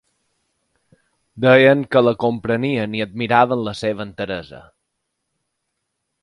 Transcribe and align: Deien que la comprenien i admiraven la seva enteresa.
Deien 1.45 1.83
que 1.95 2.01
la 2.07 2.13
comprenien 2.23 2.97
i 3.01 3.05
admiraven 3.07 3.63
la 3.69 3.75
seva 3.83 4.07
enteresa. 4.09 4.63